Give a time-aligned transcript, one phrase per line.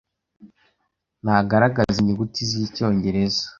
[1.23, 3.43] ntagaragaza inyuguti zicyongereza